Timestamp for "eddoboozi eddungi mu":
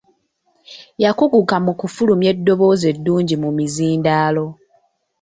2.35-3.49